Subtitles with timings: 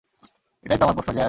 [0.65, 1.19] এটাইতো আমার প্রশ্ন, জ্যাজ।